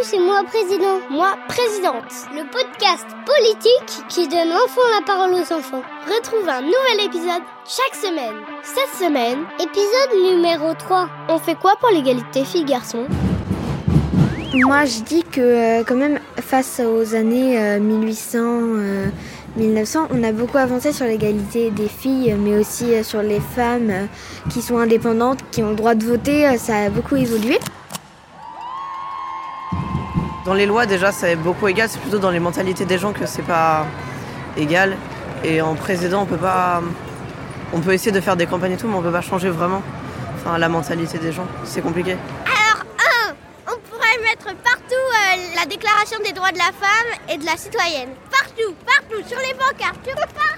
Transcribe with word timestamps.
président. 0.00 0.98
Moi, 1.10 1.34
présidente. 1.48 2.10
Le 2.32 2.50
podcast 2.50 3.06
politique 3.26 4.06
qui 4.08 4.28
donne 4.28 4.52
enfin 4.52 4.80
la 4.98 5.04
parole 5.04 5.34
aux 5.34 5.52
enfants. 5.52 5.82
Retrouve 6.06 6.48
un 6.48 6.62
nouvel 6.62 7.06
épisode 7.06 7.42
chaque 7.66 7.94
semaine. 7.94 8.36
Cette 8.62 8.98
semaine, 8.98 9.44
épisode 9.58 10.34
numéro 10.34 10.72
3. 10.74 11.08
On 11.28 11.38
fait 11.38 11.54
quoi 11.54 11.74
pour 11.78 11.90
l'égalité 11.90 12.44
filles-garçons 12.44 13.06
Moi, 14.54 14.86
je 14.86 15.02
dis 15.02 15.22
que 15.22 15.40
euh, 15.40 15.84
quand 15.86 15.96
même, 15.96 16.18
face 16.40 16.80
aux 16.80 17.14
années 17.14 17.78
1800... 17.78 18.38
Euh, 18.38 19.06
1900, 19.56 20.08
on 20.12 20.22
a 20.22 20.32
beaucoup 20.32 20.58
avancé 20.58 20.92
sur 20.92 21.06
l'égalité 21.06 21.70
des 21.70 21.88
filles, 21.88 22.36
mais 22.38 22.56
aussi 22.56 22.94
euh, 22.94 23.02
sur 23.02 23.22
les 23.22 23.40
femmes 23.40 23.90
euh, 23.90 24.06
qui 24.48 24.62
sont 24.62 24.78
indépendantes, 24.78 25.40
qui 25.50 25.62
ont 25.62 25.70
le 25.70 25.76
droit 25.76 25.94
de 25.94 26.04
voter. 26.04 26.46
Euh, 26.46 26.56
ça 26.56 26.76
a 26.76 26.90
beaucoup 26.90 27.16
évolué. 27.16 27.58
Dans 30.50 30.56
les 30.56 30.66
lois, 30.66 30.84
déjà, 30.84 31.12
c'est 31.12 31.36
beaucoup 31.36 31.68
égal. 31.68 31.88
C'est 31.88 32.00
plutôt 32.00 32.18
dans 32.18 32.32
les 32.32 32.40
mentalités 32.40 32.84
des 32.84 32.98
gens 32.98 33.12
que 33.12 33.24
c'est 33.24 33.44
pas 33.44 33.86
égal. 34.56 34.96
Et 35.44 35.62
en 35.62 35.76
président, 35.76 36.22
on 36.22 36.26
peut 36.26 36.36
pas. 36.36 36.82
On 37.72 37.78
peut 37.78 37.92
essayer 37.92 38.10
de 38.10 38.20
faire 38.20 38.34
des 38.34 38.46
campagnes 38.46 38.72
et 38.72 38.76
tout, 38.76 38.88
mais 38.88 38.96
on 38.96 39.00
peut 39.00 39.12
pas 39.12 39.20
changer 39.20 39.48
vraiment. 39.48 39.80
Enfin, 40.34 40.58
la 40.58 40.68
mentalité 40.68 41.18
des 41.18 41.30
gens. 41.30 41.46
C'est 41.62 41.82
compliqué. 41.82 42.16
Alors, 42.46 42.82
un, 42.98 43.32
on 43.68 43.78
pourrait 43.88 44.18
mettre 44.24 44.46
partout 44.64 45.06
la 45.54 45.66
déclaration 45.66 46.18
des 46.24 46.32
droits 46.32 46.50
de 46.50 46.58
la 46.58 46.72
femme 46.82 47.10
et 47.28 47.38
de 47.38 47.46
la 47.46 47.56
citoyenne. 47.56 48.08
Partout, 48.28 48.74
partout, 48.84 49.22
sur 49.28 49.38
les 49.38 49.54
bancards, 49.54 50.00
partout. 50.04 50.49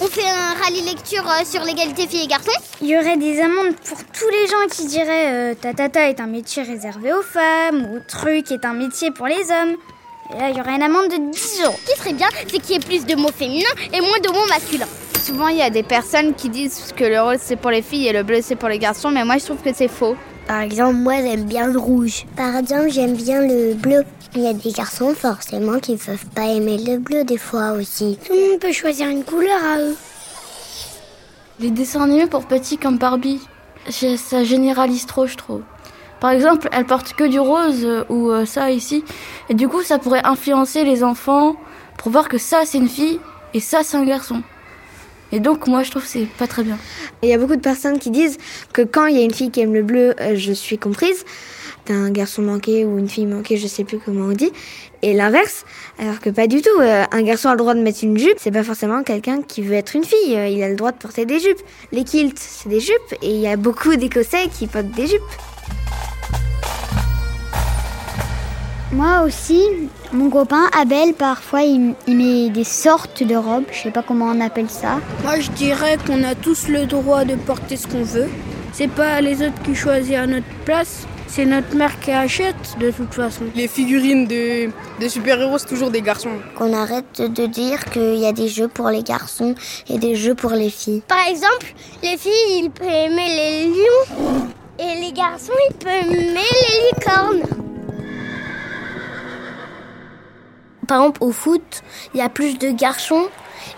On 0.00 0.06
fait 0.06 0.28
un 0.28 0.54
rallye 0.62 0.82
lecture 0.82 1.24
euh, 1.26 1.44
sur 1.44 1.62
l'égalité 1.62 2.06
filles 2.06 2.24
et 2.24 2.26
garçons. 2.26 2.50
Il 2.82 2.88
y 2.88 2.96
aurait 2.96 3.16
des 3.16 3.40
amendes 3.40 3.74
pour 3.76 3.98
tous 4.04 4.28
les 4.28 4.46
gens 4.46 4.66
qui 4.70 4.86
diraient 4.86 5.52
euh, 5.52 5.54
tatata 5.54 6.10
est 6.10 6.20
un 6.20 6.26
métier 6.26 6.62
réservé 6.62 7.12
aux 7.12 7.22
femmes 7.22 7.86
ou 7.90 8.00
truc 8.06 8.50
est 8.52 8.64
un 8.64 8.74
métier 8.74 9.10
pour 9.10 9.26
les 9.26 9.50
hommes. 9.50 9.76
Et 10.34 10.38
là, 10.38 10.50
il 10.50 10.56
y 10.56 10.60
aurait 10.60 10.74
une 10.74 10.82
amende 10.82 11.08
de 11.08 11.30
10 11.30 11.62
euros. 11.64 11.74
Ce 11.84 11.92
qui 11.92 11.98
serait 11.98 12.12
bien, 12.12 12.28
c'est 12.46 12.58
qu'il 12.58 12.72
y 12.72 12.74
ait 12.76 12.80
plus 12.80 13.06
de 13.06 13.14
mots 13.14 13.32
féminins 13.32 13.64
et 13.92 14.00
moins 14.00 14.20
de 14.22 14.28
mots 14.28 14.46
masculins. 14.48 14.88
Souvent, 15.24 15.48
il 15.48 15.56
y 15.56 15.62
a 15.62 15.70
des 15.70 15.82
personnes 15.82 16.34
qui 16.34 16.48
disent 16.48 16.92
que 16.96 17.04
le 17.04 17.20
rose 17.20 17.38
c'est 17.40 17.56
pour 17.56 17.70
les 17.70 17.82
filles 17.82 18.08
et 18.08 18.12
le 18.12 18.24
bleu 18.24 18.40
c'est 18.42 18.56
pour 18.56 18.68
les 18.68 18.78
garçons, 18.78 19.10
mais 19.10 19.24
moi 19.24 19.38
je 19.38 19.44
trouve 19.44 19.62
que 19.62 19.72
c'est 19.74 19.88
faux. 19.88 20.16
Par 20.52 20.60
exemple, 20.60 20.96
moi 20.96 21.14
j'aime 21.22 21.44
bien 21.44 21.66
le 21.68 21.78
rouge. 21.78 22.26
Par 22.36 22.54
exemple, 22.54 22.90
j'aime 22.90 23.14
bien 23.14 23.40
le 23.40 23.72
bleu. 23.72 24.04
Il 24.34 24.42
y 24.42 24.46
a 24.46 24.52
des 24.52 24.70
garçons 24.70 25.14
forcément 25.14 25.78
qui 25.78 25.92
ne 25.92 25.96
peuvent 25.96 26.26
pas 26.34 26.44
aimer 26.44 26.76
le 26.76 26.98
bleu 26.98 27.24
des 27.24 27.38
fois 27.38 27.72
aussi. 27.72 28.18
Tout 28.22 28.34
le 28.34 28.50
monde 28.50 28.60
peut 28.60 28.70
choisir 28.70 29.08
une 29.08 29.24
couleur 29.24 29.58
à 29.64 29.78
eux. 29.78 29.96
Les 31.58 31.70
dessins 31.70 32.02
animés 32.02 32.26
pour 32.26 32.44
petits 32.44 32.76
comme 32.76 32.98
Barbie, 32.98 33.40
ça 33.88 34.44
généralise 34.44 35.06
trop, 35.06 35.26
je 35.26 35.36
trouve. 35.36 35.62
Par 36.20 36.32
exemple, 36.32 36.68
elle 36.70 36.84
porte 36.84 37.14
que 37.14 37.24
du 37.24 37.40
rose 37.40 37.86
euh, 37.86 38.04
ou 38.10 38.28
euh, 38.28 38.44
ça 38.44 38.70
ici, 38.70 39.04
et 39.48 39.54
du 39.54 39.68
coup, 39.68 39.80
ça 39.80 39.98
pourrait 39.98 40.20
influencer 40.22 40.84
les 40.84 41.02
enfants 41.02 41.56
pour 41.96 42.12
voir 42.12 42.28
que 42.28 42.36
ça 42.36 42.66
c'est 42.66 42.76
une 42.76 42.90
fille 42.90 43.20
et 43.54 43.60
ça 43.60 43.82
c'est 43.82 43.96
un 43.96 44.04
garçon. 44.04 44.42
Et 45.32 45.40
donc, 45.40 45.66
moi, 45.66 45.82
je 45.82 45.90
trouve 45.90 46.02
que 46.02 46.08
c'est 46.08 46.28
pas 46.38 46.46
très 46.46 46.62
bien. 46.62 46.78
Il 47.22 47.28
y 47.28 47.32
a 47.32 47.38
beaucoup 47.38 47.56
de 47.56 47.60
personnes 47.60 47.98
qui 47.98 48.10
disent 48.10 48.38
que 48.72 48.82
quand 48.82 49.06
il 49.06 49.16
y 49.16 49.20
a 49.20 49.24
une 49.24 49.34
fille 49.34 49.50
qui 49.50 49.60
aime 49.60 49.72
le 49.72 49.82
bleu, 49.82 50.14
euh, 50.20 50.36
je 50.36 50.52
suis 50.52 50.78
comprise. 50.78 51.24
T'as 51.84 51.94
un 51.94 52.10
garçon 52.10 52.42
manqué 52.42 52.84
ou 52.84 52.98
une 52.98 53.08
fille 53.08 53.26
manquée, 53.26 53.56
je 53.56 53.66
sais 53.66 53.82
plus 53.82 53.98
comment 53.98 54.26
on 54.26 54.32
dit. 54.32 54.52
Et 55.02 55.14
l'inverse, 55.14 55.64
alors 55.98 56.20
que 56.20 56.30
pas 56.30 56.46
du 56.46 56.62
tout. 56.62 56.80
Euh, 56.80 57.04
un 57.10 57.22
garçon 57.22 57.48
a 57.48 57.52
le 57.52 57.58
droit 57.58 57.74
de 57.74 57.80
mettre 57.80 58.04
une 58.04 58.16
jupe, 58.16 58.36
c'est 58.36 58.52
pas 58.52 58.62
forcément 58.62 59.02
quelqu'un 59.02 59.42
qui 59.42 59.62
veut 59.62 59.74
être 59.74 59.96
une 59.96 60.04
fille. 60.04 60.36
Euh, 60.36 60.46
il 60.46 60.62
a 60.62 60.68
le 60.68 60.76
droit 60.76 60.92
de 60.92 60.98
porter 60.98 61.26
des 61.26 61.40
jupes. 61.40 61.60
Les 61.90 62.04
kilts, 62.04 62.38
c'est 62.38 62.68
des 62.68 62.78
jupes, 62.78 63.14
et 63.20 63.34
il 63.34 63.40
y 63.40 63.48
a 63.48 63.56
beaucoup 63.56 63.96
d'Écossais 63.96 64.48
qui 64.56 64.68
portent 64.68 64.92
des 64.92 65.08
jupes. 65.08 65.51
Moi 68.92 69.22
aussi, 69.24 69.62
mon 70.12 70.28
copain 70.28 70.68
Abel, 70.78 71.14
parfois, 71.14 71.62
il, 71.62 71.94
met 72.08 72.50
des 72.50 72.64
sortes 72.64 73.22
de 73.22 73.34
robes. 73.34 73.64
Je 73.72 73.84
sais 73.84 73.90
pas 73.90 74.02
comment 74.02 74.26
on 74.26 74.40
appelle 74.42 74.68
ça. 74.68 75.00
Moi, 75.22 75.40
je 75.40 75.50
dirais 75.52 75.96
qu'on 76.06 76.22
a 76.22 76.34
tous 76.34 76.68
le 76.68 76.84
droit 76.84 77.24
de 77.24 77.36
porter 77.36 77.78
ce 77.78 77.86
qu'on 77.86 78.02
veut. 78.02 78.28
C'est 78.74 78.90
pas 78.90 79.22
les 79.22 79.36
autres 79.36 79.62
qui 79.64 79.74
choisissent 79.74 80.16
à 80.16 80.26
notre 80.26 80.46
place. 80.66 81.06
C'est 81.26 81.46
notre 81.46 81.74
mère 81.74 81.98
qui 82.00 82.10
achète 82.10 82.76
de 82.78 82.90
toute 82.90 83.14
façon. 83.14 83.44
Les 83.54 83.66
figurines 83.66 84.26
de, 84.26 84.68
de 85.00 85.08
super-héros, 85.08 85.56
c'est 85.56 85.68
toujours 85.68 85.90
des 85.90 86.02
garçons. 86.02 86.36
Qu'on 86.58 86.74
arrête 86.74 87.22
de 87.22 87.46
dire 87.46 87.86
qu'il 87.86 88.16
y 88.16 88.26
a 88.26 88.32
des 88.32 88.48
jeux 88.48 88.68
pour 88.68 88.90
les 88.90 89.02
garçons 89.02 89.54
et 89.88 89.96
des 89.96 90.16
jeux 90.16 90.34
pour 90.34 90.50
les 90.50 90.68
filles. 90.68 91.02
Par 91.08 91.26
exemple, 91.30 91.74
les 92.02 92.18
filles, 92.18 92.64
ils 92.64 92.70
peuvent 92.70 92.86
aimer 92.86 93.28
les 93.36 93.66
lions. 93.68 94.48
Et 94.78 95.00
les 95.00 95.12
garçons, 95.12 95.52
ils 95.70 95.76
peuvent 95.76 96.12
aimer 96.12 96.34
les 96.34 96.98
licornes. 96.98 97.61
Par 100.92 101.00
exemple, 101.00 101.24
au 101.24 101.32
foot, 101.32 101.82
il 102.12 102.20
y 102.20 102.22
a 102.22 102.28
plus 102.28 102.58
de 102.58 102.70
garçons 102.70 103.24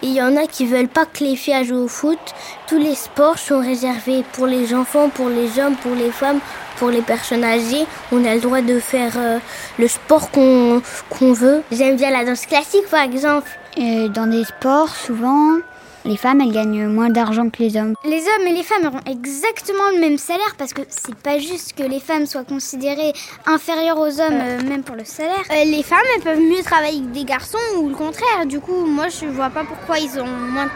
et 0.03 0.07
il 0.07 0.15
y 0.15 0.21
en 0.21 0.37
a 0.37 0.49
qui 0.49 0.67
veulent 0.67 0.89
pas 0.89 1.07
que 1.07 1.23
les 1.23 1.37
filles 1.37 1.65
jouent 1.65 1.85
au 1.85 1.87
foot. 1.87 2.19
Tous 2.67 2.77
les 2.77 2.97
sports 2.97 3.39
sont 3.39 3.61
réservés 3.61 4.25
pour 4.33 4.49
les 4.49 4.75
enfants, 4.75 5.11
pour 5.11 5.29
les 5.29 5.61
hommes, 5.61 5.77
pour 5.77 5.95
les 5.95 6.11
femmes, 6.11 6.41
pour 6.77 6.91
les 6.91 7.03
personnes 7.03 7.45
âgées. 7.45 7.87
On 8.11 8.25
a 8.25 8.35
le 8.35 8.41
droit 8.41 8.63
de 8.63 8.81
faire 8.81 9.13
euh, 9.17 9.39
le 9.79 9.87
sport 9.87 10.33
qu'on 10.33 10.83
veut. 11.21 11.63
J'aime 11.71 11.95
bien 11.95 12.11
la 12.11 12.25
danse 12.25 12.47
classique, 12.47 12.89
par 12.91 13.03
exemple. 13.03 13.49
Dans 13.77 14.29
des 14.29 14.43
sports, 14.43 14.89
souvent, 14.89 15.59
les 16.05 16.17
femmes, 16.17 16.41
elles 16.41 16.53
gagnent 16.53 16.87
moins 16.87 17.09
d'argent 17.09 17.49
que 17.49 17.63
les 17.63 17.77
hommes. 17.77 17.95
Les 18.05 18.21
hommes 18.21 18.47
et 18.47 18.53
les 18.53 18.63
femmes 18.63 18.87
auront 18.87 19.01
exactement 19.11 19.91
le 19.95 20.01
même 20.01 20.19
salaire 20.19 20.55
parce 20.59 20.73
que 20.73 20.83
c'est 20.89 21.15
pas 21.15 21.39
juste 21.39 21.75
que 21.75 21.83
les 21.83 22.01
femmes 22.01 22.27
soient 22.27 22.45
considérées 22.45 23.13
inférieures 23.47 23.99
aux 23.99 24.21
hommes, 24.21 24.41
euh, 24.41 24.63
même 24.63 24.83
pour 24.83 24.97
le 24.97 25.05
salaire. 25.05 25.43
Euh, 25.51 25.65
les 25.65 25.83
femmes, 25.83 26.05
elles 26.17 26.23
peuvent 26.23 26.41
mieux 26.41 26.63
travailler 26.63 27.01
que 27.01 27.15
des 27.15 27.25
garçons 27.25 27.59
ou 27.79 27.89
le 27.89 27.95
contraire. 27.95 28.47
Du 28.47 28.61
coup, 28.61 28.85
moi, 28.87 29.07
je 29.09 29.27
vois 29.27 29.51
pas 29.51 29.65
pourquoi 29.65 29.99
ils 29.99 30.19
ont 30.21 30.27
moins 30.27 30.69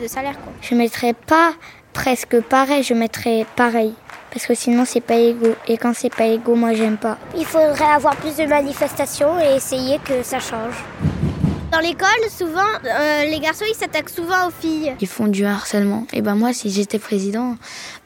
de, 0.00 0.06
salaire. 0.06 0.34
Quoi. 0.42 0.52
Je 0.60 0.74
mettrais 0.74 1.14
pas 1.14 1.52
presque 1.92 2.40
pareil, 2.42 2.82
je 2.82 2.94
mettrais 2.94 3.46
pareil. 3.56 3.94
Parce 4.30 4.46
que 4.46 4.54
sinon, 4.54 4.84
c'est 4.84 5.00
pas 5.00 5.16
égaux. 5.16 5.54
Et 5.66 5.78
quand 5.78 5.94
c'est 5.94 6.14
pas 6.14 6.26
égaux, 6.26 6.54
moi, 6.54 6.74
j'aime 6.74 6.98
pas. 6.98 7.16
Il 7.36 7.46
faudrait 7.46 7.92
avoir 7.94 8.14
plus 8.16 8.36
de 8.36 8.44
manifestations 8.44 9.40
et 9.40 9.56
essayer 9.56 9.98
que 10.04 10.22
ça 10.22 10.38
change. 10.38 10.74
Dans 11.72 11.80
l'école, 11.80 12.08
souvent, 12.30 12.60
euh, 12.84 13.24
les 13.24 13.40
garçons, 13.40 13.64
ils 13.68 13.74
s'attaquent 13.74 14.10
souvent 14.10 14.46
aux 14.46 14.50
filles. 14.50 14.94
Ils 15.00 15.08
font 15.08 15.26
du 15.26 15.44
harcèlement. 15.44 16.06
Et 16.12 16.22
ben 16.22 16.36
moi, 16.36 16.52
si 16.52 16.70
j'étais 16.70 17.00
président, 17.00 17.56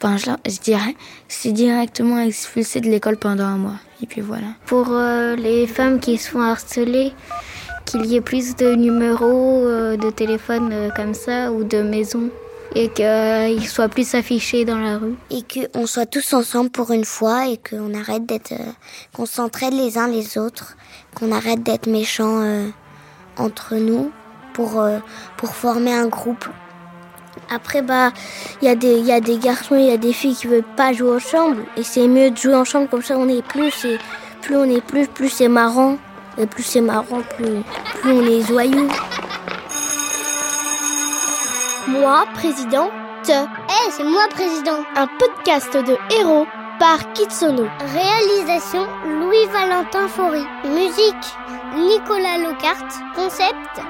ben 0.00 0.16
je, 0.16 0.60
dirais, 0.60 0.94
c'est 1.28 1.52
directement 1.52 2.18
expulsé 2.20 2.80
de 2.80 2.88
l'école 2.88 3.18
pendant 3.18 3.44
un 3.44 3.58
mois. 3.58 3.76
Et 4.02 4.06
puis 4.06 4.22
voilà. 4.22 4.46
Pour 4.64 4.88
euh, 4.90 5.36
les 5.36 5.66
femmes 5.66 6.00
qui 6.00 6.16
se 6.16 6.30
font 6.30 6.40
harceler, 6.40 7.12
qu'il 7.84 8.06
y 8.06 8.16
ait 8.16 8.22
plus 8.22 8.56
de 8.56 8.74
numéros 8.74 9.66
euh, 9.66 9.96
de 9.96 10.10
téléphone 10.10 10.90
comme 10.96 11.12
ça 11.12 11.52
ou 11.52 11.62
de 11.62 11.82
maisons 11.82 12.30
et 12.74 12.88
qu'ils 12.88 13.68
soient 13.68 13.88
plus 13.88 14.14
affichés 14.14 14.64
dans 14.64 14.78
la 14.78 14.96
rue. 14.96 15.16
Et 15.30 15.42
qu'on 15.42 15.86
soit 15.86 16.06
tous 16.06 16.32
ensemble 16.32 16.70
pour 16.70 16.92
une 16.92 17.04
fois 17.04 17.48
et 17.48 17.58
qu'on 17.58 17.92
arrête 17.94 18.24
d'être... 18.24 18.54
qu'on 19.14 19.26
s'entraide 19.26 19.74
les 19.74 19.98
uns 19.98 20.08
les 20.08 20.38
autres, 20.38 20.76
qu'on 21.14 21.30
arrête 21.32 21.62
d'être 21.62 21.88
méchants 21.88 22.70
entre 23.40 23.76
nous 23.76 24.10
pour, 24.52 24.80
euh, 24.80 24.98
pour 25.36 25.54
former 25.54 25.94
un 25.94 26.06
groupe. 26.06 26.46
Après, 27.52 27.82
bah, 27.82 28.12
il 28.60 28.68
y, 28.68 28.70
a 28.70 28.74
des, 28.74 29.00
y 29.00 29.12
a 29.12 29.20
des 29.20 29.38
garçons 29.38 29.76
il 29.76 29.86
y 29.86 29.92
a 29.92 29.96
des 29.96 30.12
filles 30.12 30.34
qui 30.34 30.46
veulent 30.46 30.62
pas 30.76 30.92
jouer 30.92 31.16
ensemble. 31.16 31.64
Et 31.76 31.82
c'est 31.82 32.06
mieux 32.06 32.30
de 32.30 32.36
jouer 32.36 32.54
ensemble, 32.54 32.88
comme 32.88 33.02
ça 33.02 33.16
on 33.16 33.28
est 33.28 33.42
plus. 33.42 33.84
Et 33.84 33.98
plus 34.42 34.56
on 34.56 34.64
est 34.64 34.80
plus, 34.80 35.06
plus 35.08 35.28
c'est 35.28 35.48
marrant. 35.48 35.96
Et 36.38 36.46
plus 36.46 36.62
c'est 36.62 36.80
marrant, 36.80 37.22
plus, 37.36 37.62
plus 38.00 38.12
on 38.12 38.22
est 38.26 38.42
joyeux. 38.42 38.88
Moi, 41.88 42.24
président, 42.34 42.88
te. 43.24 43.32
Eh, 43.32 43.90
c'est 43.90 44.04
moi, 44.04 44.22
président. 44.30 44.78
Un 44.96 45.08
podcast 45.18 45.76
de 45.76 45.96
héros 46.20 46.46
par 46.78 47.12
Kitsono. 47.14 47.66
Réalisation 47.92 48.86
Louis-Valentin 49.04 50.08
Faury. 50.08 50.44
Musique 50.64 51.36
Nicolas 51.76 52.38
Locarte. 52.38 53.00
Concept 53.14 53.80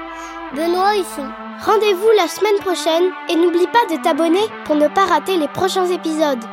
Benoît 0.55 0.97
Husson. 0.97 1.27
Rendez-vous 1.65 2.09
la 2.15 2.27
semaine 2.27 2.59
prochaine 2.59 3.11
et 3.29 3.35
n'oublie 3.35 3.67
pas 3.67 3.95
de 3.95 4.01
t'abonner 4.01 4.43
pour 4.65 4.75
ne 4.75 4.87
pas 4.87 5.05
rater 5.05 5.37
les 5.37 5.47
prochains 5.47 5.87
épisodes. 5.87 6.43